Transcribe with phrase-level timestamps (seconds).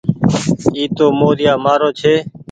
[0.75, 2.13] اي تو موريآ مآرو ڇي۔